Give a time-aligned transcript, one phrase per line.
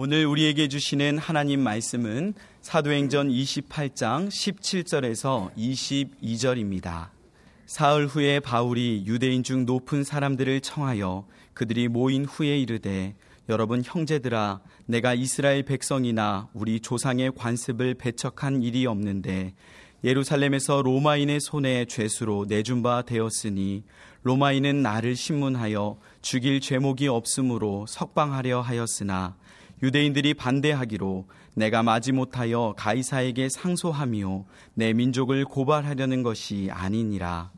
[0.00, 7.08] 오늘 우리에게 주시는 하나님 말씀은 사도행전 28장 17절에서 22절입니다.
[7.66, 13.16] 사흘 후에 바울이 유대인 중 높은 사람들을 청하여 그들이 모인 후에 이르되
[13.48, 19.52] 여러분 형제들아 내가 이스라엘 백성이나 우리 조상의 관습을 배척한 일이 없는데
[20.04, 23.82] 예루살렘에서 로마인의 손에 죄수로 내준 바 되었으니
[24.22, 29.36] 로마인은 나를 신문하여 죽일 죄목이 없으므로 석방하려 하였으나
[29.82, 37.50] 유대인들이 반대하기로 내가 마지 못하여 가이사에게 상소하며 내 민족을 고발하려는 것이 아니니라.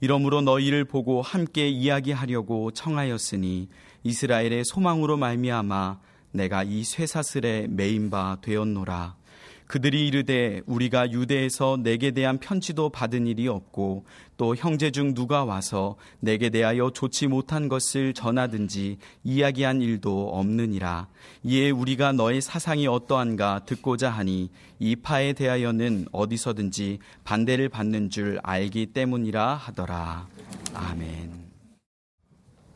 [0.00, 3.68] 이러므로 너희를 보고 함께 이야기하려고 청하였으니
[4.04, 5.98] 이스라엘의 소망으로 말미암아
[6.32, 9.16] 내가 이 쇠사슬에 매인 바 되었노라.
[9.66, 14.04] 그들이 이르되 우리가 유대에서 내게 대한 편지도 받은 일이 없고
[14.36, 21.08] 또 형제 중 누가 와서 내게 대하여 좋지 못한 것을 전하든지 이야기한 일도 없느니라.
[21.42, 28.86] 이에 우리가 너의 사상이 어떠한가 듣고자 하니 이 파에 대하여는 어디서든지 반대를 받는 줄 알기
[28.86, 30.28] 때문이라 하더라.
[30.74, 31.46] 아멘.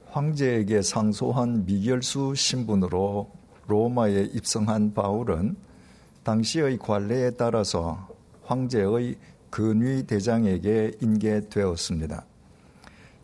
[0.06, 3.30] 황제에게 상소한 미결수 신분으로
[3.68, 5.69] 로마에 입성한 바울은
[6.22, 8.08] 당시의 관례에 따라서
[8.44, 9.16] 황제의
[9.48, 12.24] 근위 대장에게 인계되었습니다.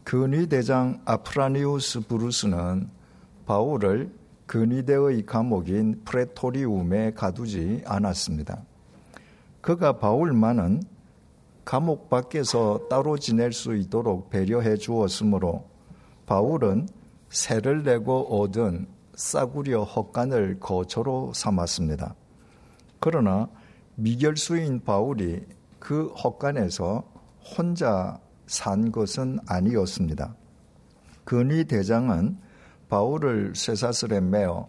[0.04, 2.88] 근위 대장 아프라니우스 브루스는
[3.44, 4.12] 바울을
[4.46, 8.62] 근위대의 감옥인 프레토리움에 가두지 않았습니다.
[9.60, 10.82] 그가 바울만은
[11.64, 15.64] 감옥 밖에서 따로 지낼 수 있도록 배려해 주었으므로
[16.26, 16.88] 바울은
[17.28, 18.86] 세를 내고 얻은
[19.16, 22.14] 싸구려 헛간을 거처로 삼았습니다.
[23.00, 23.48] 그러나
[23.96, 25.44] 미결수인 바울이
[25.78, 27.04] 그 헛간에서
[27.56, 30.34] 혼자 산 것은 아니었습니다.
[31.24, 32.38] 근위 대장은
[32.88, 34.66] 바울을 쇠사슬에 매어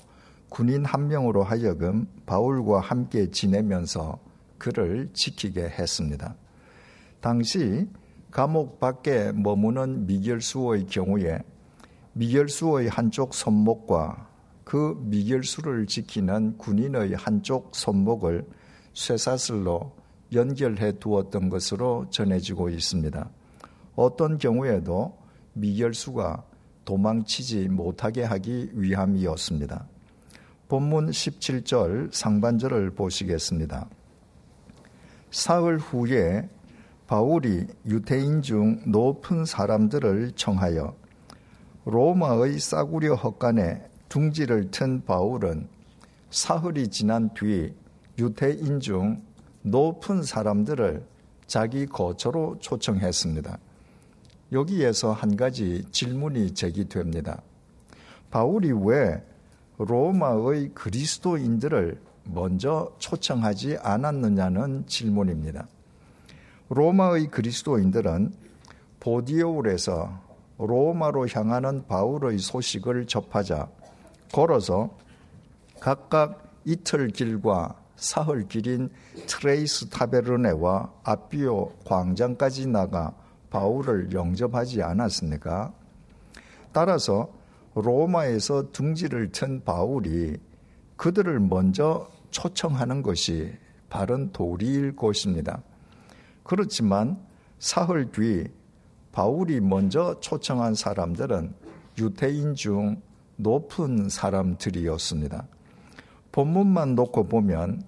[0.49, 4.19] 군인 한 명으로 하여금 바울과 함께 지내면서
[4.57, 6.35] 그를 지키게 했습니다.
[7.19, 7.87] 당시
[8.31, 11.39] 감옥 밖에 머무는 미결수의 경우에
[12.13, 14.26] 미결수의 한쪽 손목과
[14.67, 18.45] 그 미결수를 지키는 군인의 한쪽 손목을
[18.93, 19.93] 쇠사슬로
[20.33, 23.29] 연결해 두었던 것으로 전해지고 있습니다.
[23.95, 25.17] 어떤 경우에도
[25.53, 26.43] 미결수가
[26.83, 29.87] 도망치지 못하게 하기 위함이었습니다.
[30.67, 33.87] 본문 17절 상반절을 보시겠습니다.
[35.31, 36.49] 사흘 후에
[37.07, 40.93] 바울이 유태인 중 높은 사람들을 청하여
[41.85, 45.67] 로마의 싸구려 헛간에 둥지를 튼 바울은
[46.29, 47.73] 사흘이 지난 뒤
[48.17, 49.21] 유태인 중
[49.61, 51.03] 높은 사람들을
[51.45, 53.57] 자기 거처로 초청했습니다.
[54.51, 57.41] 여기에서 한 가지 질문이 제기됩니다.
[58.31, 59.23] 바울이 왜
[59.77, 65.67] 로마의 그리스도인들을 먼저 초청하지 않았느냐는 질문입니다.
[66.69, 68.33] 로마의 그리스도인들은
[68.99, 73.69] 보디오울에서 로마로 향하는 바울의 소식을 접하자
[74.33, 74.97] 걸어서
[75.79, 78.89] 각각 이틀 길과 사흘 길인
[79.25, 83.13] 트레이스 타베르네와 압비오 광장까지 나가
[83.49, 85.73] 바울을 영접하지 않았습니까?
[86.71, 87.33] 따라서
[87.73, 90.37] 로마에서 둥지를 튼 바울이
[90.95, 93.53] 그들을 먼저 초청하는 것이
[93.89, 95.61] 바른 도리일 것입니다.
[96.43, 97.19] 그렇지만
[97.59, 98.45] 사흘 뒤
[99.11, 101.53] 바울이 먼저 초청한 사람들은
[101.97, 103.01] 유태인 중
[103.37, 105.47] 높은 사람들이었습니다.
[106.31, 107.83] 본문만 놓고 보면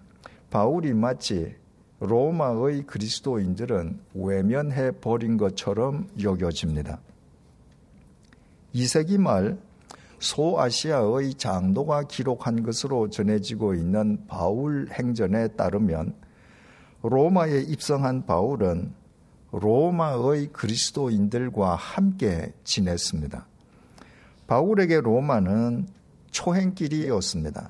[0.50, 1.56] 바울이 마치
[2.00, 7.00] 로마의 그리스도인들은 외면해 버린 것처럼 여겨집니다.
[8.74, 9.58] 2세기 말
[10.20, 16.14] 소아시아의 장도가 기록한 것으로 전해지고 있는 바울 행전에 따르면
[17.02, 18.94] 로마에 입성한 바울은
[19.52, 23.49] 로마의 그리스도인들과 함께 지냈습니다.
[24.50, 25.88] 바울에게 로마는
[26.32, 27.70] 초행길이었습니다.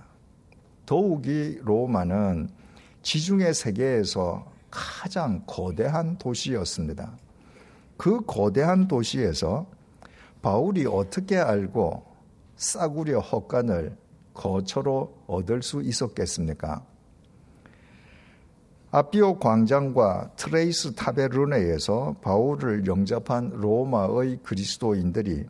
[0.85, 2.47] 더욱이 로마는
[3.02, 7.17] 지중해 세계에서 가장 거대한 도시였습니다.
[7.97, 9.67] 그 거대한 도시에서
[10.41, 12.05] 바울이 어떻게 알고
[12.55, 13.97] 싸구려 헛간을
[14.34, 16.85] 거처로 얻을 수 있었겠습니까?
[18.91, 25.46] 아피오 광장과 트레이스 타베르네에서 바울을 영접한 로마의 그리스도인들이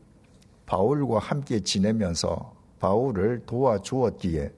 [0.70, 4.54] 바울과 함께 지내면서 바울을 도와주었기에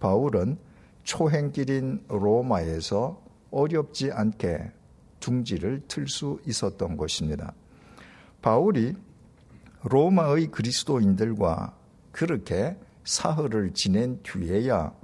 [0.00, 0.56] 바울은
[1.02, 4.72] 초행길인 로마에서 어렵지 않게
[5.20, 7.52] 둥지를 틀 수 있었던 것입니다.
[8.40, 8.94] 바울이
[9.82, 11.76] 로마의 그리스도인들과
[12.12, 14.94] 그렇게 사흘을 지낸 뒤에야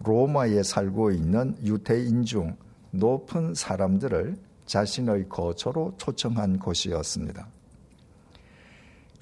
[0.00, 2.56] 로마에 살고 있는 유태인 중
[2.90, 7.51] 높은 사람들을 자신의 거처로 초청한 곳이었습니다.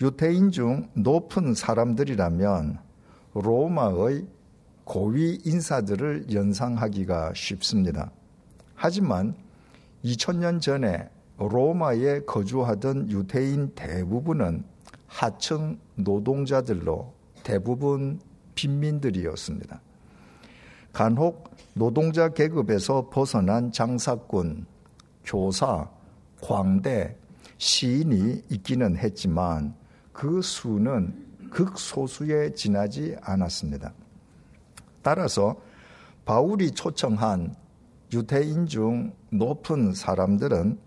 [0.01, 2.79] 유태인 중 높은 사람들이라면
[3.35, 4.27] 로마의
[4.85, 8.11] 고위 인사들을 연상하기가 쉽습니다.
[8.75, 9.35] 하지만
[10.03, 14.65] 2000년 전에 로마에 거주하던 유태인 대부분은
[15.07, 17.13] 하층 노동자들로
[17.43, 18.21] 대부분
[18.55, 19.83] 빈민들이었습니다.
[20.95, 24.65] 간혹 노동자 계급에서 벗어난 장사꾼,
[25.25, 25.91] 교사,
[26.41, 27.17] 광대,
[27.59, 29.75] 시인이 있기는 했지만
[30.21, 31.15] 그 수는
[31.51, 33.95] 극소수에 지나지 않았습니다.
[35.01, 35.57] 따라서
[36.27, 37.55] 바울이 초청한
[38.13, 40.79] 유태인 중 높은 사람들은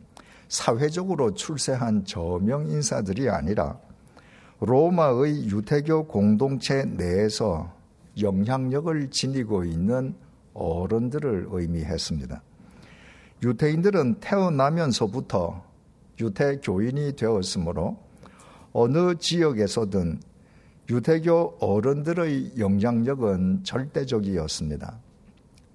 [0.50, 3.80] 사회적으로 출세한 저명 인사들이 아니라
[4.60, 7.74] 로마의 유태교 공동체 내에서
[8.22, 10.14] 영향력을 지니고 있는
[10.54, 12.40] 어른들을 의미했습니다.
[13.42, 15.64] 유태인들은 태어나면서부터
[16.20, 17.98] 유태교인이 되었으므로
[18.74, 20.20] 어느 지역에서든
[20.90, 25.00] 유태교 어른들의 영향력은 절대적이었습니다.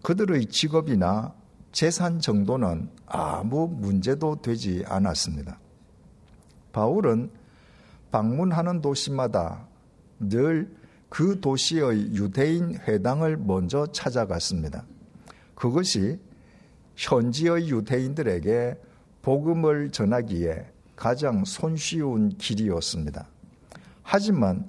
[0.03, 1.35] 그들의 직업이나
[1.73, 5.59] 재산 정도는 아무 문제도 되지 않았습니다.
[6.73, 7.31] 바울은
[8.11, 9.67] 방문하는 도시마다
[10.21, 10.79] 늘
[11.09, 14.85] 그 도시의 유대인 회당을 먼저 찾아갔습니다.
[15.55, 16.21] 그것이
[16.97, 18.77] 현지의 유대인들에게
[19.23, 20.67] 복음을 전하기에
[20.99, 23.29] 가장 손쉬운 길이었습니다.
[24.03, 24.69] 하지만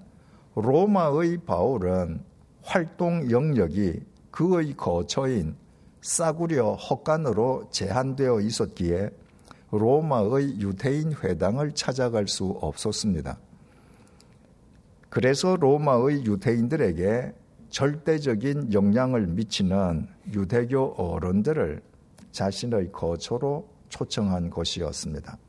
[0.53, 2.21] 로마의 바울은
[2.61, 3.99] 활동 영역이
[4.29, 5.55] 그의 거처인
[6.01, 9.09] 싸구려 헛간으로 제한되어 있었기에
[9.71, 13.39] 로마의 유태인 회당을 찾아갈 수 없었습니다.
[15.09, 17.33] 그래서 로마의 유태인들에게
[17.71, 21.81] 절대적인 영향을 미치는 유대교 어른들을
[22.31, 25.39] 자신의 거처로 초청한 것이었습니다.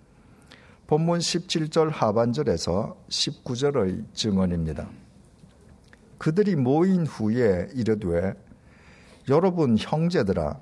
[0.91, 4.89] 본문 17절 하반절에서 19절의 증언입니다.
[6.19, 8.35] 그들이 모인 후에 이르되
[9.29, 10.61] 여러분 형제들아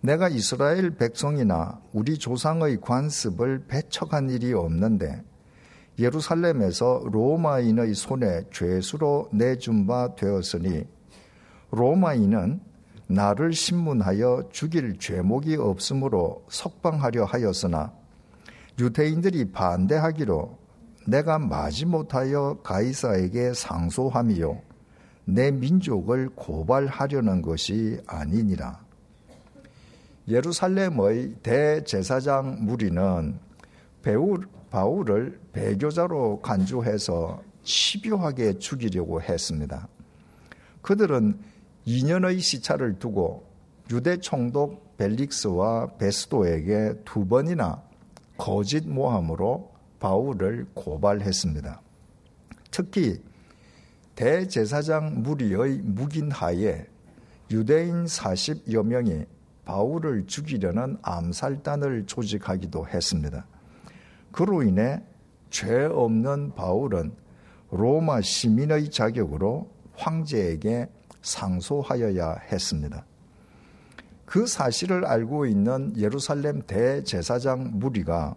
[0.00, 5.24] 내가 이스라엘 백성이나 우리 조상의 관습을 배척한 일이 없는데
[5.98, 10.84] 예루살렘에서 로마인의 손에 죄수로 내준 바 되었으니
[11.72, 12.60] 로마인은
[13.08, 18.01] 나를 신문하여 죽일 죄목이 없으므로 석방하려 하였으나
[18.78, 20.58] 유대인들이 반대하기로
[21.06, 24.60] 내가 마지못하여 가이사에게 상소함이요
[25.24, 28.80] 내 민족을 고발하려는 것이 아니니라.
[30.28, 33.38] 예루살렘의 대제사장 무리는
[34.02, 39.88] 배울, 바울을 배교자로 간주해서 치료하게 죽이려고 했습니다.
[40.80, 41.38] 그들은
[41.86, 43.44] 2년의 시차를 두고
[43.90, 47.82] 유대 총독 벨릭스와 베스도에게 두 번이나
[48.42, 51.80] 거짓 모함으로 바울을 고발했습니다.
[52.72, 53.22] 특히
[54.16, 56.84] 대제사장 무리의 묵인하에
[57.52, 59.26] 유대인 40여 명이
[59.64, 63.46] 바울을 죽이려는 암살단을 조직하기도 했습니다.
[64.32, 65.00] 그로 인해
[65.50, 67.12] 죄 없는 바울은
[67.70, 70.88] 로마 시민의 자격으로 황제에게
[71.20, 73.06] 상소하여야 했습니다.
[74.32, 78.34] 그 사실을 알고 있는 예루살렘 대제사장 무리가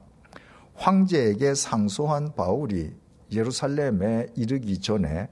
[0.73, 2.93] 황제에게 상소한 바울이
[3.31, 5.29] 예루살렘에 이르기 전에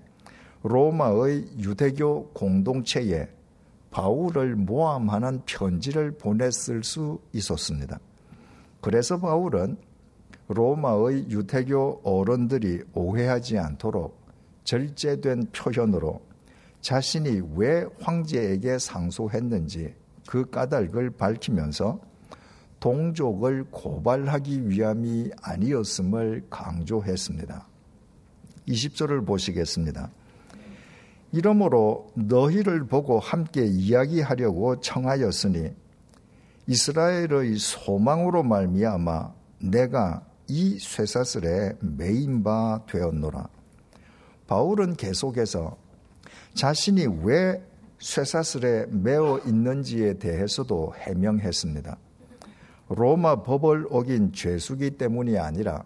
[0.61, 3.27] 로마의 유대교 공동체에
[3.91, 7.99] 바울을 모함하는 편지를 보냈을 수 있었습니다.
[8.79, 9.75] 그래서 바울은
[10.47, 14.17] 로마의 유태교 어른들이 오해하지 않도록
[14.63, 16.21] 절제된 표현으로
[16.79, 21.99] 자신이 왜 황제에게 상소했는지 그 까닭을 밝히면서
[22.79, 27.67] 동족을 고발하기 위함이 아니었음을 강조했습니다.
[28.67, 30.09] 20절을 보시겠습니다.
[31.31, 35.71] 이러므로 너희를 보고 함께 이야기하려고 청하였으니
[36.67, 43.47] 이스라엘의 소망으로 말미암아 내가 이 쇠사슬에 메인 바 되었노라.
[44.47, 45.77] 바울은 계속해서
[46.53, 47.63] 자신이 왜
[48.03, 51.97] 쇠사슬에 매어 있는지에 대해서도 해명했습니다.
[52.89, 55.85] 로마 법을 어긴 죄수기 때문이 아니라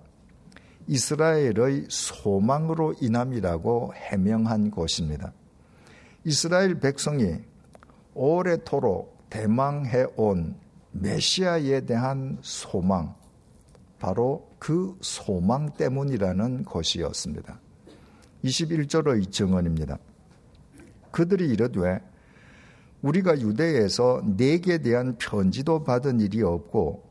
[0.88, 5.31] 이스라엘의 소망으로 인함이라고 해명한 것입니다.
[6.24, 7.36] 이스라엘 백성이
[8.15, 10.55] 오래도록 대망해 온
[10.93, 13.13] 메시아에 대한 소망,
[14.00, 17.59] 바로 그 소망 때문이라는 것이었습니다.
[18.43, 20.00] 21절의 증언입니다.
[21.12, 22.02] 그들이 이르되
[23.02, 27.04] 우리가 유대에서 내게 대한 편지도 받은 일이 없고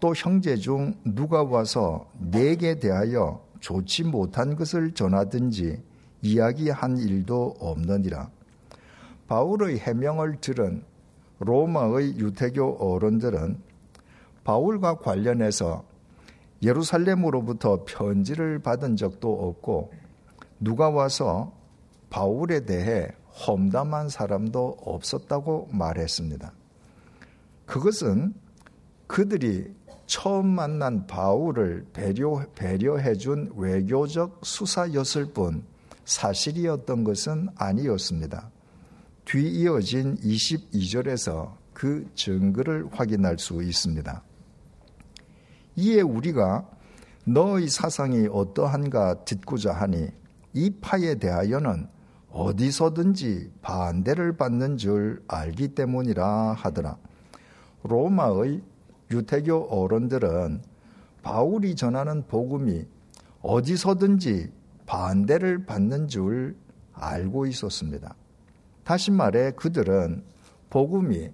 [0.00, 5.82] 또 형제 중 누가 와서 내게 대하여 좋지 못한 것을 전하든지
[6.22, 8.30] 이야기한 일도 없느니라.
[9.26, 10.82] 바울의 해명을 들은
[11.40, 13.58] 로마의 유태교 어른들은
[14.44, 15.84] 바울과 관련해서
[16.62, 19.92] 예루살렘으로부터 편지를 받은 적도 없고
[20.58, 21.52] 누가 와서
[22.10, 23.08] 바울에 대해
[23.46, 26.52] 험담한 사람도 없었다고 말했습니다.
[27.66, 28.34] 그것은
[29.06, 29.72] 그들이
[30.06, 35.62] 처음 만난 바울을 배려, 배려해 준 외교적 수사였을 뿐
[36.04, 38.50] 사실이었던 것은 아니었습니다.
[39.26, 44.22] 뒤 이어진 22절에서 그 증거를 확인할 수 있습니다.
[45.76, 46.66] 이에 우리가
[47.24, 50.08] 너의 사상이 어떠한가 듣고자 하니
[50.54, 51.86] 이 파에 대하여는
[52.30, 56.96] 어디서든지 반대를 받는 줄 알기 때문이라 하더라.
[57.82, 58.62] 로마의
[59.10, 60.62] 유태교 어른들은
[61.22, 62.86] 바울이 전하는 복음이
[63.40, 64.52] 어디서든지
[64.86, 66.56] 반대를 받는 줄
[66.92, 68.14] 알고 있었습니다.
[68.84, 70.24] 다시 말해 그들은
[70.70, 71.30] 복음이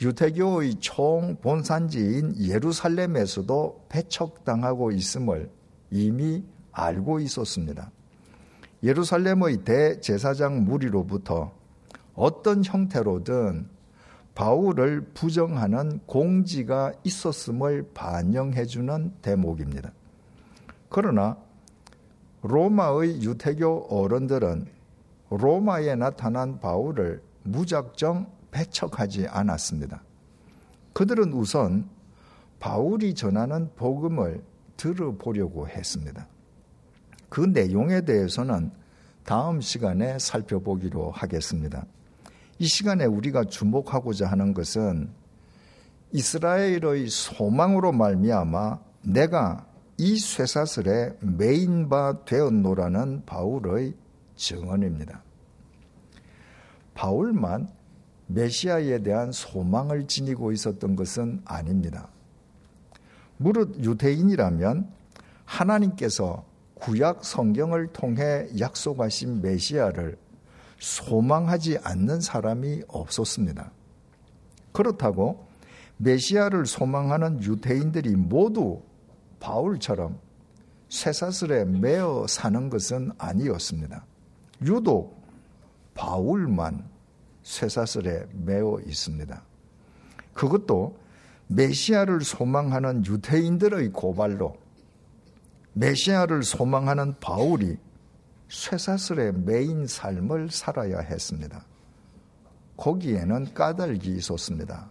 [0.00, 5.50] 유태교의 총 본산지인 예루살렘에서도 배척당하고 있음을
[5.90, 7.90] 이미 알고 있었습니다.
[8.82, 11.52] 예루살렘의 대제사장 무리로부터
[12.14, 13.68] 어떤 형태로든
[14.34, 19.92] 바울을 부정하는 공지가 있었음을 반영해주는 대목입니다.
[20.90, 21.38] 그러나
[22.42, 24.66] 로마의 유태교 어른들은
[25.30, 30.02] 로마에 나타난 바울을 무작정 배척하지 않았습니다.
[30.92, 31.88] 그들은 우선
[32.60, 34.42] 바울이 전하는 복음을
[34.76, 36.26] 들어보려고 했습니다.
[37.36, 38.70] 그 내용에 대해서는
[39.22, 41.84] 다음 시간에 살펴보기로 하겠습니다.
[42.58, 45.10] 이 시간에 우리가 주목하고자 하는 것은
[46.12, 49.66] 이스라엘의 소망으로 말미암아 내가
[49.98, 53.92] 이 쇠사슬에 메인 바 되었노라는 바울의
[54.36, 55.22] 증언입니다.
[56.94, 57.68] 바울만
[58.28, 62.08] 메시아에 대한 소망을 지니고 있었던 것은 아닙니다.
[63.36, 64.90] 무릇 유대인이라면
[65.44, 70.18] 하나님께서 구약 성경을 통해 약속하신 메시아를
[70.78, 73.72] 소망하지 않는 사람이 없었습니다.
[74.72, 75.46] 그렇다고
[75.96, 78.82] 메시아를 소망하는 유대인들이 모두
[79.40, 80.18] 바울처럼
[80.88, 84.04] 쇠사슬에 매어 사는 것은 아니었습니다.
[84.62, 85.22] 유독
[85.94, 86.84] 바울만
[87.42, 89.42] 쇠사슬에 매어 있습니다.
[90.34, 90.98] 그것도
[91.48, 94.56] 메시아를 소망하는 유대인들의 고발로
[95.78, 97.76] 메시아를 소망하는 바울이
[98.48, 101.66] 쇠사슬의 메인 삶을 살아야 했습니다.
[102.78, 104.90] 거기에는 까닭이 있었습니다.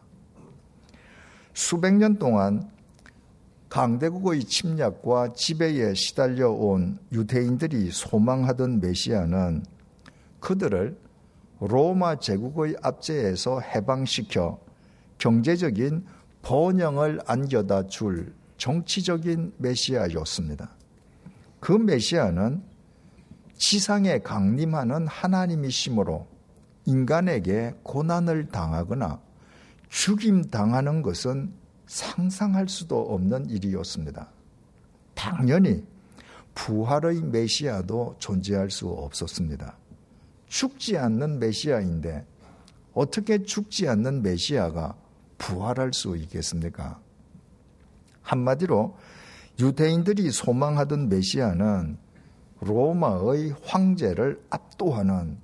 [1.53, 2.69] 수백 년 동안
[3.69, 9.65] 강대국의 침략과 지배에 시달려 온 유대인들이 소망하던 메시아는
[10.39, 10.99] 그들을
[11.61, 14.59] 로마 제국의 압제에서 해방시켜
[15.17, 16.05] 경제적인
[16.43, 20.71] 번영을 안겨다 줄 정치적인 메시아였습니다.
[21.59, 22.63] 그 메시아는
[23.57, 26.27] 지상에 강림하는 하나님이심으로
[26.85, 29.21] 인간에게 고난을 당하거나
[29.89, 31.53] 죽임 당하는 것은
[31.87, 34.29] 상상할 수도 없는 일이었습니다.
[35.13, 35.83] 당연히
[36.53, 39.77] 부활의 메시아도 존재할 수 없었습니다.
[40.47, 42.25] 죽지 않는 메시아인데
[42.93, 44.95] 어떻게 죽지 않는 메시아가
[45.37, 46.99] 부활할 수 있겠습니까?
[48.25, 48.97] 한마디로
[49.59, 51.97] 유대인들이 소망하던 메시아는
[52.59, 55.37] 로마의 황제를 압도하는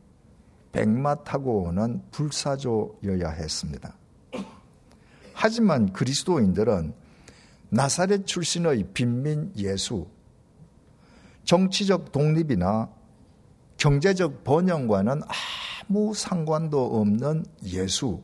[0.72, 3.96] 백마 타고 오는 불사조여야 했습니다.
[5.34, 6.94] 하지만 그리스도인들은
[7.70, 10.08] 나사렛 출신의 빈민 예수,
[11.46, 12.90] 정치적 독립이나
[13.78, 15.22] 경제적 번영과는
[15.90, 18.22] 아무 상관도 없는 예수,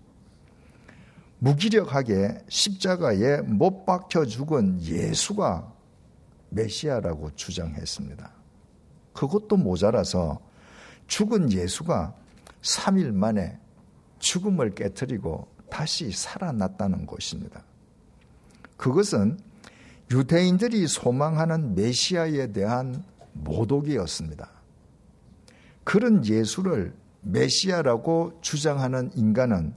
[1.39, 5.73] 무기력하게 십자가에 못 박혀 죽은 예수가
[6.49, 8.31] 메시아라고 주장했습니다.
[9.13, 10.39] 그것도 모자라서
[11.07, 12.15] 죽은 예수가
[12.61, 13.59] 3일 만에
[14.19, 17.63] 죽음을 깨뜨리고 다시 살아났다는 것입니다.
[18.77, 19.39] 그것은
[20.11, 23.03] 유대인들이 소망하는 메시아에 대한
[23.33, 24.49] 모독이었습니다.
[25.83, 29.73] 그런 예수를 메시아라고 주장하는 인간은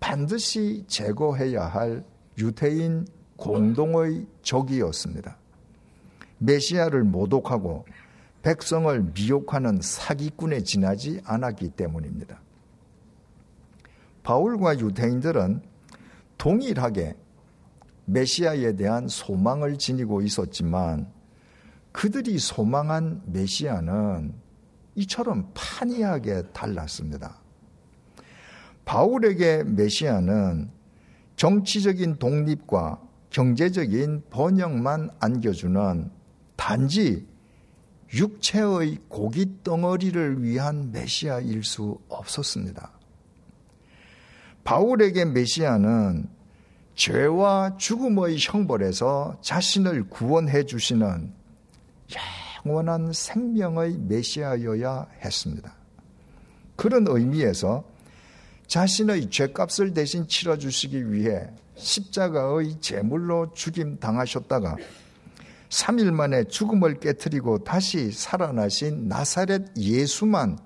[0.00, 2.04] 반드시 제거해야 할
[2.38, 5.36] 유대인 공동의 적이었습니다.
[6.38, 7.84] 메시아를 모독하고
[8.42, 12.40] 백성을 미혹하는 사기꾼에 지나지 않았기 때문입니다.
[14.22, 15.62] 바울과 유대인들은
[16.38, 17.16] 동일하게
[18.04, 21.10] 메시아에 대한 소망을 지니고 있었지만
[21.92, 24.34] 그들이 소망한 메시아는
[24.96, 27.40] 이처럼 판이하게 달랐습니다.
[28.86, 30.70] 바울에게 메시아는
[31.34, 36.10] 정치적인 독립과 경제적인 번영만 안겨주는
[36.54, 37.26] 단지
[38.14, 42.92] 육체의 고기 덩어리를 위한 메시아일 수 없었습니다.
[44.62, 46.28] 바울에게 메시아는
[46.94, 51.34] 죄와 죽음의 형벌에서 자신을 구원해 주시는
[52.64, 55.74] 영원한 생명의 메시아여야 했습니다.
[56.76, 57.95] 그런 의미에서
[58.66, 64.76] 자신의 죄값을 대신 치러 주시기 위해 십자가의 제물로 죽임 당하셨다가
[65.68, 70.58] 3일 만에 죽음을 깨뜨리고 다시 살아나신 나사렛 예수만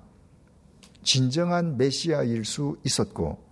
[1.02, 3.42] 진정한 메시아일 수 있었고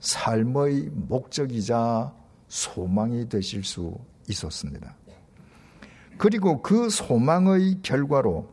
[0.00, 2.14] 삶의 목적이자
[2.48, 3.96] 소망이 되실 수
[4.28, 4.94] 있었습니다.
[6.18, 8.48] 그리고 그 소망의 결과로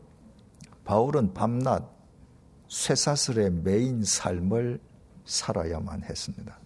[0.84, 1.90] 바울은 밤낮
[2.68, 4.80] 쇠사슬에 매인 삶을
[5.24, 6.58] 살아야만 했습니다.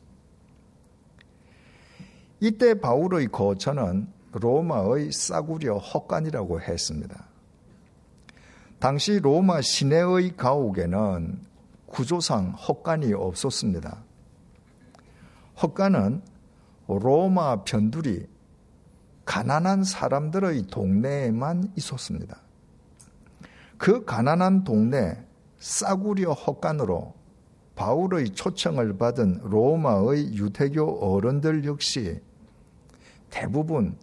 [2.41, 7.27] 이때 바울의 거처는 로마의 싸구려 헛간이라고 했습니다.
[8.79, 11.41] 당시 로마 시내의 가옥에는
[11.87, 14.05] 구조상 헛간이 없었습니다.
[15.61, 16.23] 헛간은
[16.87, 18.29] 로마 변두리
[19.25, 22.41] 가난한 사람들의 동네에만 있었습니다.
[23.77, 25.23] 그 가난한 동네
[25.59, 27.18] 싸구려 헛간으로
[27.79, 32.21] 바울의 초청을 받은 로마의 유대교 어른들 역시
[33.31, 33.97] 대부분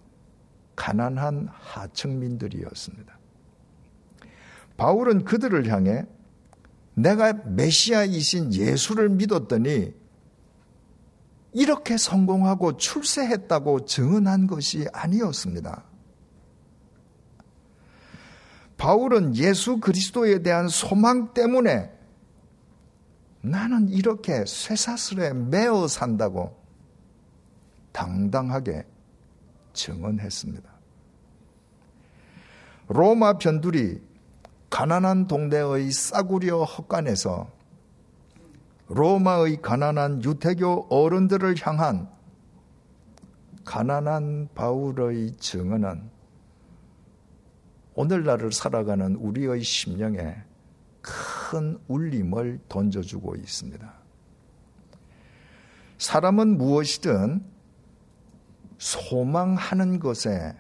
[0.78, 3.20] 가난한 하층민들이었습니다.
[4.78, 6.06] 바울은 그들을 향해
[6.94, 9.94] 내가 메시아이신 예수를 믿었더니
[11.52, 15.84] 이렇게 성공하고 출세했다고 증언한 것이 아니었습니다.
[18.78, 21.95] 바울은 예수 그리스도에 대한 소망 때문에
[23.46, 26.60] 나는 이렇게 쇠사슬에 매어 산다고
[27.92, 28.86] 당당하게
[29.74, 30.68] 증언했습니다.
[32.88, 34.02] 로마 변두리
[34.70, 37.48] 가난한 동네의 싸구려 헛간에서
[38.88, 42.10] 로마의 가난한 유태교 어른들을 향한
[43.64, 46.10] 가난한 바울의 증언은
[47.94, 50.36] 오늘날을 살아가는 우리의 심령에
[51.06, 53.94] 큰 울림을 던져주고 있습니다.
[56.00, 57.46] 사람은 무엇이든
[58.80, 60.56] 소망하는 것에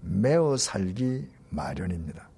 [0.00, 2.28] 매어 살기 마련입니다.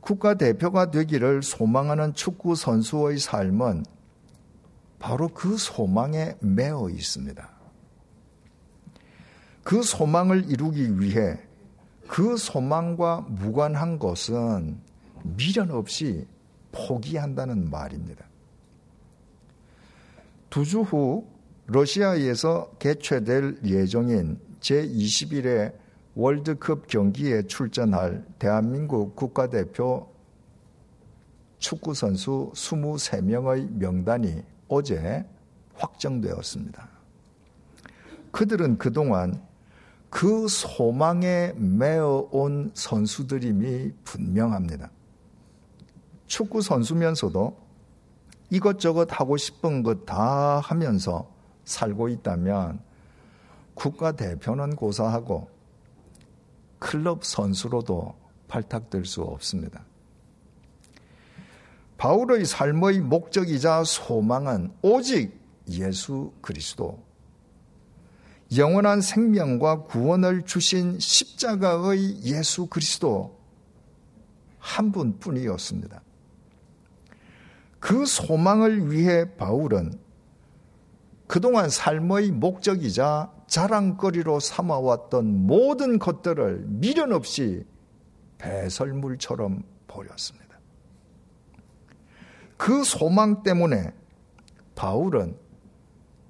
[0.00, 3.84] 국가대표가 되기를 소망하는 축구 선수의 삶은
[4.98, 7.50] 바로 그 소망에 매어 있습니다.
[9.64, 11.38] 그 소망을 이루기 위해
[12.06, 14.80] 그 소망과 무관한 것은
[15.24, 16.26] 미련 없이
[16.72, 18.26] 포기한다는 말입니다.
[20.50, 21.26] 두 주 후
[21.66, 25.72] 러시아에서 개최될 예정인 제21회
[26.16, 30.12] 월드컵 경기에 출전할 대한민국 국가대표
[31.58, 35.24] 축구선수 23명의 명단이 어제
[35.74, 36.88] 확정되었습니다.
[38.32, 39.40] 그들은 그동안
[40.08, 44.90] 그 소망에 매어온 선수들임이 분명합니다.
[46.30, 47.58] 축구 선수면서도
[48.50, 51.28] 이것저것 하고 싶은 것 다 하면서
[51.64, 52.80] 살고 있다면
[53.74, 55.50] 국가 대표는 고사하고
[56.78, 58.14] 클럽 선수로도
[58.46, 59.84] 발탁될 수 없습니다.
[61.98, 65.36] 바울의 삶의 목적이자 소망은 오직
[65.68, 67.02] 예수 그리스도,
[68.56, 73.36] 영원한 생명과 구원을 주신 십자가의 예수 그리스도
[74.58, 76.02] 한 분뿐이었습니다.
[77.80, 79.98] 그 소망을 위해 바울은
[81.26, 87.64] 그동안 삶의 목적이자 자랑거리로 삼아왔던 모든 것들을 미련 없이
[88.38, 90.58] 배설물처럼 버렸습니다.
[92.56, 93.92] 그 소망 때문에
[94.74, 95.36] 바울은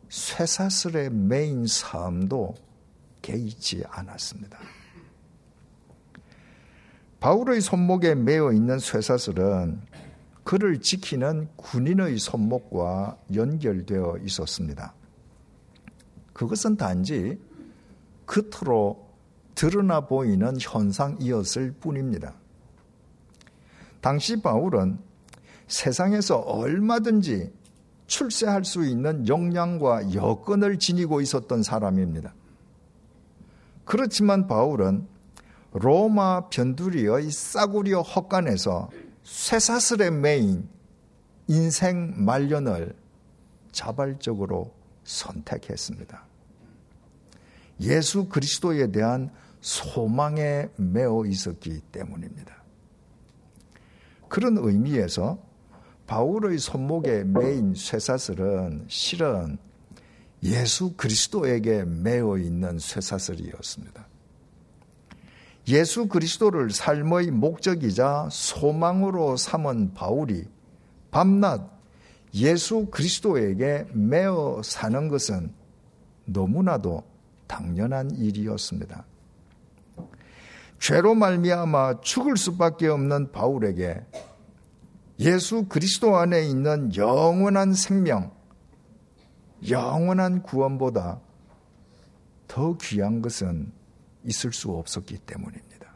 [0.09, 2.55] 쇠사슬의 메인 삶도
[3.23, 4.59] 개의치 않았습니다.
[7.21, 9.81] 바울의 손목에 매어 있는 쇠사슬은
[10.51, 14.93] 그를 지키는 군인의 손목과 연결되어 있었습니다.
[16.33, 17.39] 그것은 단지
[18.27, 19.07] 겉으로
[19.55, 22.35] 드러나 보이는 현상이었을 뿐입니다.
[24.01, 24.99] 당시 바울은
[25.69, 27.53] 세상에서 얼마든지
[28.09, 32.35] 출세할 수 있는 역량과 여건을 지니고 있었던 사람입니다.
[33.85, 35.07] 그렇지만 바울은
[35.75, 38.91] 로마 변두리의 싸구려 헛간에서
[39.31, 40.69] 쇠사슬에 매인
[41.47, 42.97] 인생 말년을
[43.71, 46.27] 자발적으로 선택했습니다.
[47.81, 52.61] 예수 그리스도에 대한 소망에 매어 있었기 때문입니다.
[54.29, 55.41] 그런 의미에서
[56.09, 59.59] 바울의 손목에 매인 쇠사슬은 실은
[60.43, 64.10] 예수 그리스도에게 매어 있는 쇠사슬이었습니다.
[65.71, 70.45] 예수 그리스도를 삶의 목적이자 소망으로 삼은 바울이
[71.13, 71.71] 밤낮
[72.35, 75.53] 예수 그리스도에게 매어 사는 것은
[76.25, 77.05] 너무나도
[77.47, 79.05] 당연한 일이었습니다.
[80.81, 84.01] 죄로 말미암아 죽을 수밖에 없는 바울에게
[85.21, 88.33] 예수 그리스도 안에 있는 영원한 생명,
[89.69, 91.21] 영원한 구원보다
[92.49, 93.80] 더 귀한 것은
[94.25, 95.87] 있을 수 없었기 때문입니다.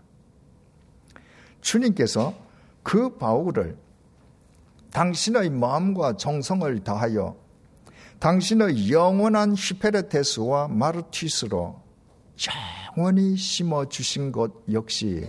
[1.60, 2.34] 주님께서
[2.82, 3.76] 그 바울을
[4.92, 7.36] 당신의 마음과 정성을 다하여
[8.20, 11.80] 당신의 영원한 히페레테스와 마르티스로
[12.96, 15.28] 영원히 심어 주신 것 역시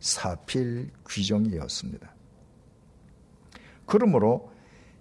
[0.00, 2.14] 사필 귀정이었습니다.
[3.86, 4.52] 그러므로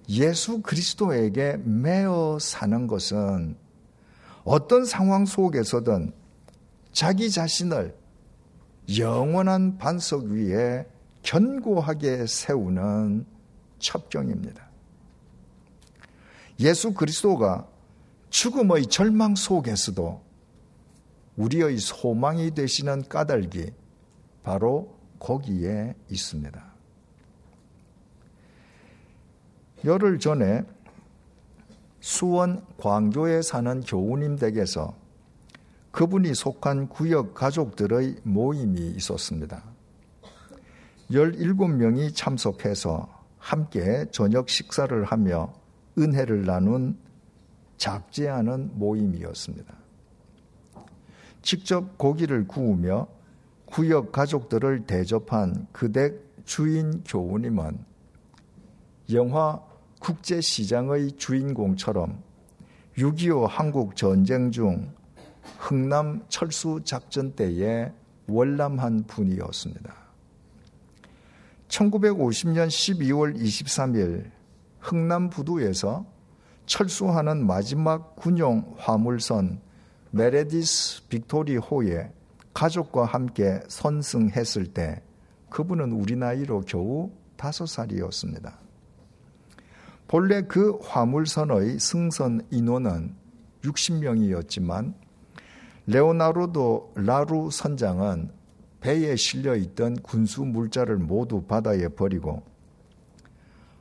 [0.09, 3.57] 예수 그리스도에게 매어 사는 것은
[4.43, 6.13] 어떤 상황 속에서든
[6.97, 7.95] 자기 자신을
[8.97, 10.83] 영원한 반석 위에
[11.21, 13.23] 견고하게 세우는
[13.77, 14.67] 첩경입니다.
[16.59, 17.67] 예수 그리스도가
[18.31, 20.23] 죽음의 절망 속에서도
[21.35, 23.73] 우리의 소망이 되시는 까닭이
[24.41, 26.65] 바로 거기에 있습니다.
[29.85, 30.63] 열흘 전에
[31.99, 34.95] 수원 광교에 사는 교우님 댁에서
[35.91, 39.63] 그분이 속한 구역 가족들의 모임이 있었습니다.
[41.09, 45.53] 17명이 참석해서 함께 저녁 식사를 하며
[45.97, 46.97] 은혜를 나눈
[47.77, 49.73] 작지 않은 모임이었습니다.
[51.41, 53.07] 직접 고기를 구우며
[53.65, 57.77] 구역 가족들을 대접한 그댁 주인 교우님은
[59.13, 59.61] 영화
[59.99, 62.21] 국제시장의 주인공처럼
[62.97, 64.93] 6.25 한국 전쟁 중
[65.57, 67.91] 흥남 철수 작전 때에
[68.27, 69.93] 월남한 분이었습니다.
[71.67, 74.31] 1950년 12월 23일
[74.79, 76.05] 흥남 부두에서
[76.65, 79.61] 철수하는 마지막 군용 화물선
[80.11, 82.11] 메레디스 빅토리 호에
[82.53, 85.01] 가족과 함께 선승했을 때
[85.49, 88.57] 그분은 우리 나이로 겨우 다섯 살이었습니다.
[90.07, 93.15] 본래 그 화물선의 승선 인원은
[93.61, 94.93] 60명이었지만
[95.89, 98.29] 레오나르도 라루 선장은
[98.81, 102.43] 배에 실려 있던 군수 물자를 모두 바다에 버리고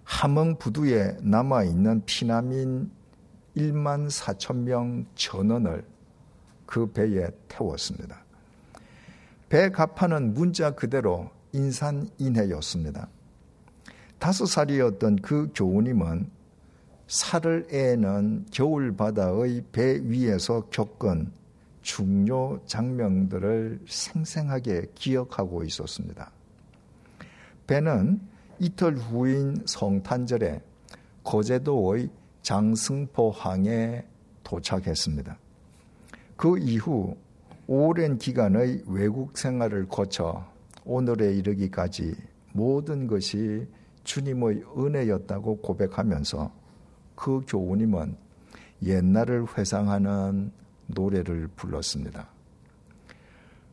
[0.04, 2.92] 함흥 부두에 남아 있는 피난민
[3.56, 5.84] 1만 4천 명 전원을
[6.64, 8.24] 그 배에 태웠습니다.
[9.48, 13.08] 배 갑판은 문자 그대로 인산인해였습니다.
[14.20, 16.30] 다섯 살이었던 그 교우님은
[17.08, 21.32] 살을 애는 겨울 바다의 배 위에서 겪은
[21.86, 26.32] 중요 장면들을 생생하게 기억하고 있었습니다.
[27.68, 28.20] 배는
[28.58, 30.60] 이틀 후인 성탄절에
[31.22, 32.10] 거제도의
[32.42, 34.04] 장승포항에
[34.42, 35.38] 도착했습니다.
[36.36, 37.16] 그 이후
[37.68, 40.44] 오랜 기간의 외국 생활을 거쳐
[40.84, 42.16] 오늘에 이르기까지
[42.52, 43.64] 모든 것이
[44.02, 46.52] 주님의 은혜였다고 고백하면서
[47.14, 48.16] 그 교우님은
[48.82, 50.50] 옛날을 회상하는
[50.86, 52.28] 노래를 불렀습니다.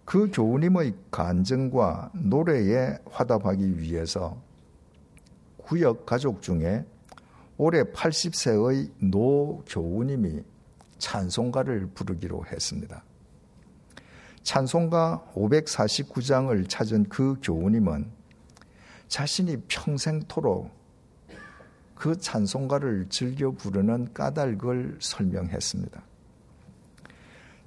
[0.05, 4.41] 그 교우님의 간증과 노래에 화답하기 위해서
[5.57, 6.85] 구역 가족 중에
[7.57, 10.43] 올해 80세의 노 교우님이
[10.97, 13.03] 찬송가를 부르기로 했습니다.
[14.41, 18.11] 찬송가 549장을 찾은 그 교우님은
[19.07, 20.69] 자신이 평생토록
[21.95, 26.03] 그 찬송가를 즐겨 부르는 까닭을 설명했습니다.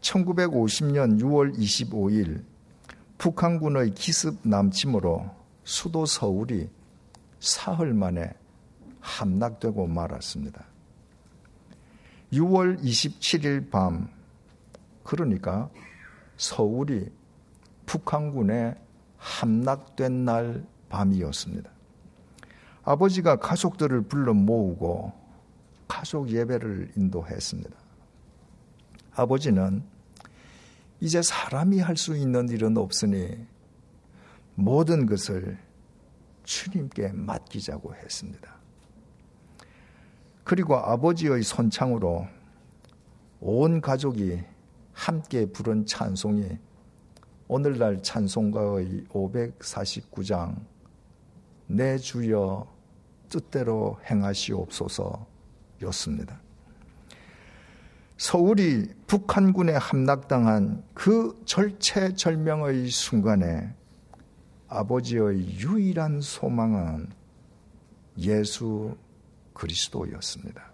[0.06, 2.44] 1950년 6월 25일
[3.18, 5.28] 북한군의 기습 남침으로
[5.64, 6.68] 수도 서울이
[7.40, 8.32] 사흘 만에
[9.00, 10.64] 함락되고 말았습니다.
[12.32, 14.08] 6월 27일 밤,
[15.02, 15.70] 그러니까
[16.36, 17.10] 서울이
[17.86, 18.74] 북한군에
[19.16, 21.70] 함락된 날 밤이었습니다.
[22.84, 25.12] 아버지가 가족들을 불러 모으고
[25.88, 27.76] 가족 예배를 인도했습니다.
[29.14, 29.82] 아버지는
[31.00, 33.46] 이제 사람이 할 수 있는 일은 없으니
[34.54, 35.58] 모든 것을
[36.44, 38.56] 주님께 맡기자고 했습니다.
[40.44, 42.26] 그리고 아버지의 손창으로
[43.40, 44.42] 온 가족이
[44.92, 46.58] 함께 부른 찬송이
[47.48, 50.56] 오늘날 찬송가의 549장
[51.66, 52.66] 내 주여
[53.28, 55.26] 뜻대로 행하시옵소서
[55.82, 56.40] 였습니다.
[58.16, 63.74] 서울이 북한군에 함락당한 그 절체절명의 순간에
[64.68, 67.10] 아버지의 유일한 소망은
[68.18, 68.96] 예수
[69.52, 70.72] 그리스도였습니다.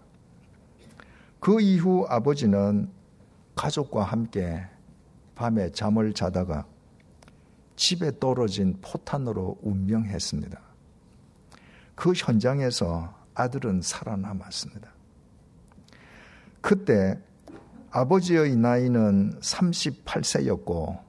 [1.39, 2.89] 그 이후 아버지는
[3.55, 4.65] 가족과 함께
[5.35, 6.65] 밤에 잠을 자다가
[7.75, 10.59] 집에 떨어진 포탄으로 운명했습니다.
[11.95, 14.93] 그 현장에서 아들은 살아남았습니다.
[16.61, 17.19] 그때
[17.95, 20.99] 아버지의 나이는 38세였고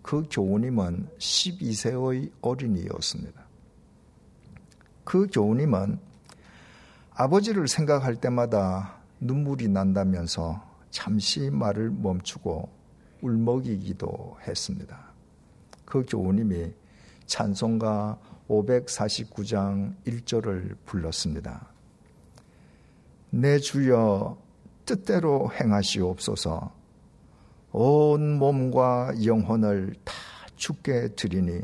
[0.00, 3.44] 그 교우님은 12세의 어린이였습니다.
[5.02, 5.98] 그 교우님은
[7.14, 12.68] 아버지를 생각할 때마다 눈물이 난다면서 잠시 말을 멈추고
[13.20, 15.12] 울먹이기도 했습니다.
[15.84, 16.72] 그 교우님이
[17.26, 21.66] 찬송가 549장 1절을 불렀습니다.
[23.30, 24.43] 내 주여
[24.84, 26.72] 뜻대로 행하시옵소서
[27.72, 30.12] 온 몸과 영혼을 다
[30.56, 31.62] 죽게 드리니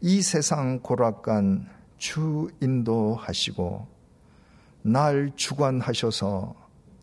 [0.00, 3.86] 이 세상 고락간 주 인도하시고
[4.82, 6.54] 날 주관하셔서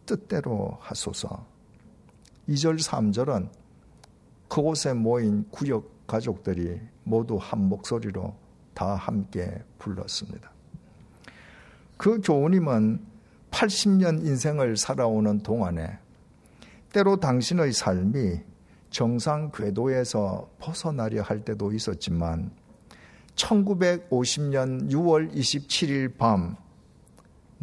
[0.06, 1.46] 뜻대로 하소서
[2.48, 3.50] 2절 3절은
[4.48, 8.36] 그곳에 모인 구역 가족들이 모두 한 목소리로
[8.74, 10.52] 다 함께 불렀습니다.
[11.98, 13.13] 그 교우님은
[13.54, 16.00] 80년 인생을 살아오는 동안에
[16.92, 18.40] 때로 당신의 삶이
[18.90, 22.52] 정상 궤도에서 벗어나려 할 때도 있었지만
[23.36, 26.64] 1950년 6월 27일 밤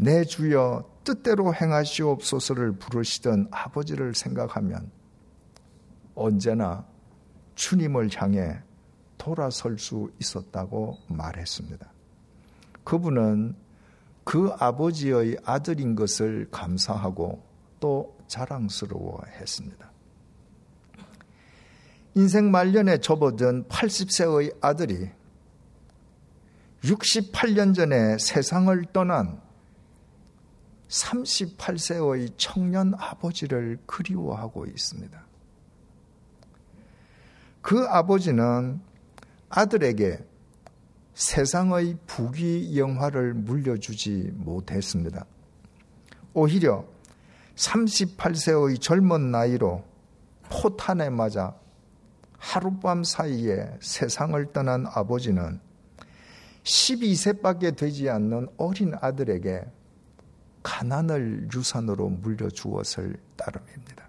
[0.02, 4.90] 내 주여 뜻대로 행하시옵소서를 부르시던 아버지를 생각하면
[6.14, 6.86] 언제나
[7.54, 8.60] 주님을 향해
[9.18, 11.92] 돌아설 수 있었다고 말했습니다.
[12.82, 13.54] 그분은
[14.24, 17.42] 그 아버지의 아들인 것을 감사하고
[17.80, 19.90] 또 자랑스러워 했습니다.
[22.14, 25.10] 인생 말년에 접어든 80세의 아들이
[26.82, 29.40] 68년 전에 세상을 떠난
[30.88, 35.24] 38세의 청년 아버지를 그리워하고 있습니다.
[37.62, 38.80] 그 아버지는
[39.48, 40.29] 아들에게
[41.20, 45.26] 세상의 부귀 영화를 물려주지 못했습니다.
[46.32, 46.86] 오히려
[47.56, 49.84] 38세의 젊은 나이로
[50.48, 51.54] 포탄에 맞아
[52.38, 55.60] 하룻밤 사이에 세상을 떠난 아버지는
[56.62, 59.66] 12세밖에 되지 않는 어린 아들에게
[60.62, 64.08] 가난을 유산으로 물려주었을 따름입니다.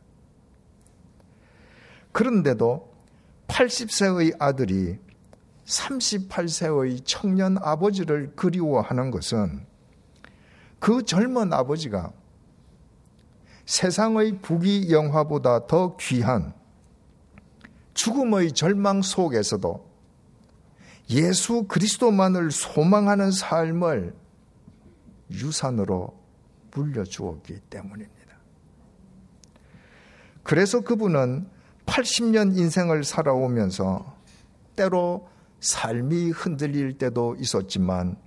[2.13, 2.89] 그런데도
[3.49, 4.97] 80세의 아들이
[5.71, 9.65] 38세의 청년 아버지를 그리워하는 것은
[10.79, 12.11] 그 젊은 아버지가
[13.65, 16.53] 세상의 부귀 영화보다 더 귀한
[17.93, 19.89] 죽음의 절망 속에서도
[21.09, 24.13] 예수 그리스도만을 소망하는 삶을
[25.31, 26.19] 유산으로
[26.71, 28.35] 물려주었기 때문입니다.
[30.43, 31.47] 그래서 그분은
[31.85, 34.15] 80년 인생을 살아오면서
[34.75, 35.29] 때로
[35.61, 38.17] 삶이 흔들릴 때도 있었지만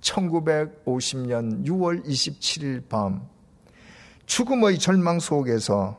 [0.00, 3.26] 1950년 6월 27일 밤
[4.26, 5.98] 죽음의 절망 속에서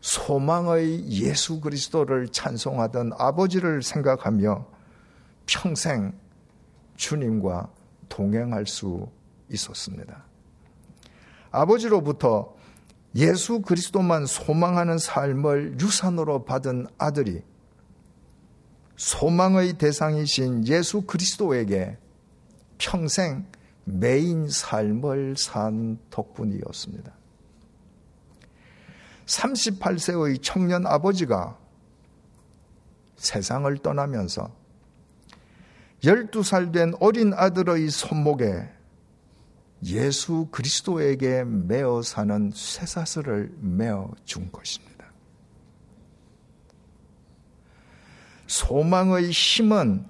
[0.00, 4.66] 소망의 예수 그리스도를 찬송하던 아버지를 생각하며
[5.46, 6.12] 평생
[6.96, 7.70] 주님과
[8.08, 9.08] 동행할 수
[9.50, 10.24] 있었습니다.
[11.50, 12.54] 아버지로부터
[13.16, 17.42] 예수 그리스도만 소망하는 삶을 유산으로 받은 아들이
[18.98, 21.96] 소망의 대상이신 예수 그리스도에게
[22.78, 23.46] 평생
[23.84, 27.12] 메인 삶을 산 덕분이었습니다.
[29.26, 31.56] 38세의 청년 아버지가
[33.16, 34.52] 세상을 떠나면서
[36.02, 38.68] 12살 된 어린 아들의 손목에
[39.84, 44.97] 예수 그리스도에게 메어 사는 쇠사슬을 메어 준 것입니다.
[48.48, 50.04] 소망의 힘은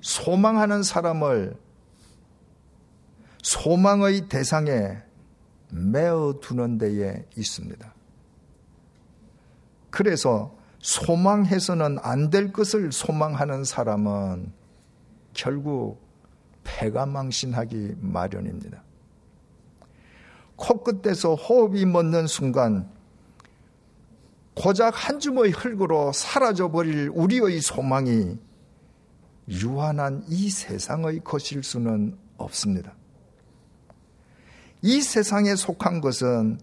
[0.00, 1.54] 소망하는 사람을
[3.42, 4.98] 소망의 대상에
[5.70, 7.94] 메어 두는 데에 있습니다.
[9.90, 14.52] 그래서 소망해서는 안 될 것을 소망하는 사람은
[15.34, 16.00] 결국
[16.64, 18.82] 패가 망신하기 마련입니다.
[20.56, 22.90] 코끝에서 호흡이 멎는 순간
[24.54, 28.38] 고작 한 줌의 흙으로 사라져버릴 우리의 소망이
[29.48, 32.94] 유한한 이 세상의 것일 수는 없습니다.
[34.82, 36.58] 이 세상에 속한 것은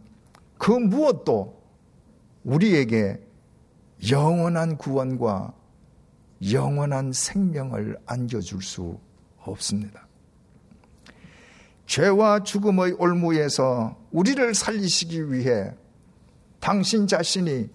[0.57, 1.61] 그 무엇도
[2.43, 3.19] 우리에게
[4.11, 5.53] 영원한 구원과
[6.51, 8.99] 영원한 생명을 안겨줄 수
[9.39, 10.07] 없습니다.
[11.85, 15.73] 죄와 죽음의 올무에서 우리를 살리시기 위해
[16.59, 17.69] 당신 자신이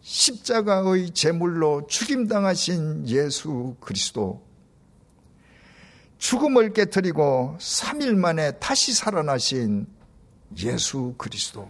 [0.00, 4.42] 십자가의 제물로 죽임당하신 예수 그리스도.
[6.18, 9.86] 죽음을 깨뜨리고 3일 만에 다시 살아나신
[10.58, 11.68] 예수 그리스도.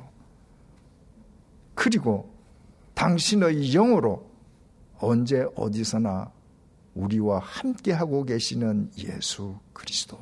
[1.75, 2.35] 그리고
[2.95, 4.29] 당신의 영으로
[4.99, 6.33] 언제 어디서나
[6.95, 10.19] 우리와 함께하고 계시는 예수 그리스도.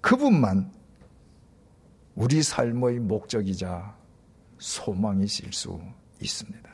[0.00, 0.72] 그분만
[2.14, 3.96] 우리 삶의 목적이자
[4.58, 5.80] 소망이실 수
[6.22, 6.70] 있습니다.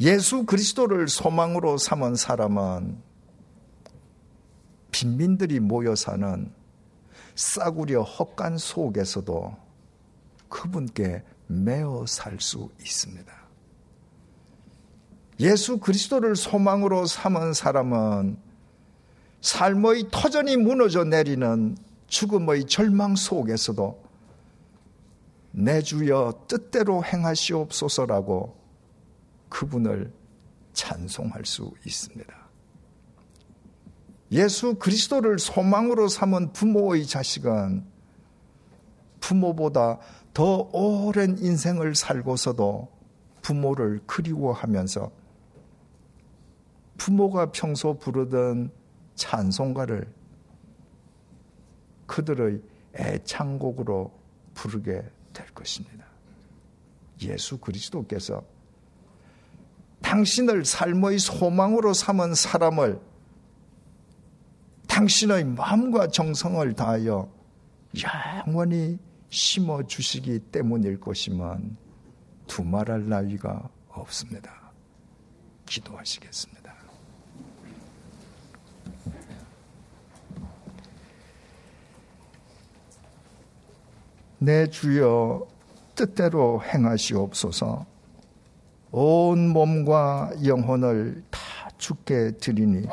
[0.00, 2.98] 예수 그리스도를 소망으로 삼은 사람은
[4.90, 6.52] 빈민들이 모여 사는
[7.34, 9.56] 싸구려 헛간 속에서도
[10.48, 13.32] 그분께 매어 살 수 있습니다.
[15.40, 18.36] 예수 그리스도를 소망으로 삼은 사람은
[19.40, 24.01] 삶의 터전이 무너져 내리는 죽음의 절망 속에서도
[25.52, 28.56] 내 주여 뜻대로 행하시옵소서라고
[29.48, 30.12] 그분을
[30.72, 32.42] 찬송할 수 있습니다.
[34.32, 37.84] 예수 그리스도를 소망으로 삼은 부모의 자식은
[39.20, 39.98] 부모보다
[40.32, 42.88] 더 오랜 인생을 살고서도
[43.42, 45.10] 부모를 그리워하면서
[46.96, 48.70] 부모가 평소 부르던
[49.16, 50.10] 찬송가를
[52.06, 52.62] 그들의
[52.94, 54.12] 애창곡으로
[54.54, 56.06] 부르게 될 것입니다.
[57.22, 58.42] 예수 그리스도께서
[60.02, 63.00] 당신을 삶의 소망으로 삼은 사람을
[64.88, 67.32] 당신의 마음과 정성을 다하여
[68.46, 68.98] 영원히
[69.30, 71.76] 심어 주시기 때문일 것이면
[72.46, 74.72] 두말할 나위가 없습니다.
[75.66, 76.61] 기도하시겠습니다.
[84.42, 85.46] 내 주여
[85.94, 87.86] 뜻대로 행하시옵소서.
[88.90, 91.38] 온 몸과 영혼을 다
[91.78, 92.88] 죽게 드리니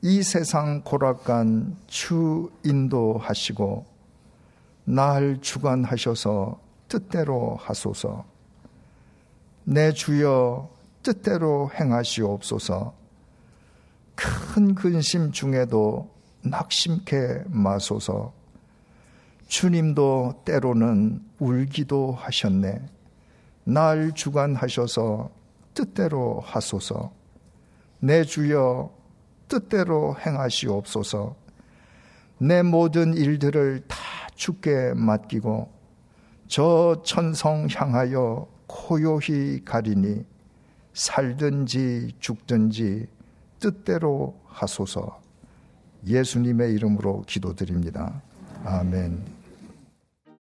[0.00, 3.84] 이 세상 고락간 주 인도하시고
[4.84, 6.58] 날 주관하셔서
[6.88, 8.24] 뜻대로 하소서.
[9.64, 10.70] 내 주여
[11.02, 12.94] 뜻대로 행하시옵소서.
[14.14, 16.08] 큰 근심 중에도
[16.40, 18.32] 낙심케 마소서
[19.46, 22.80] 주님도 때로는 울기도 하셨네.
[23.64, 25.30] 날 주관하셔서
[25.74, 27.12] 뜻대로 하소서.
[28.00, 28.90] 내 주여
[29.48, 31.36] 뜻대로 행하시옵소서.
[32.38, 33.96] 내 모든 일들을 다
[34.34, 35.72] 주께 맡기고
[36.48, 40.24] 저 천성 향하여 고요히 가리니
[40.92, 43.06] 살든지 죽든지
[43.60, 45.20] 뜻대로 하소서.
[46.06, 48.22] 예수님의 이름으로 기도드립니다.
[48.64, 49.33] 아멘.